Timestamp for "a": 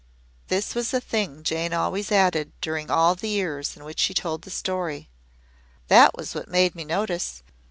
0.95-0.99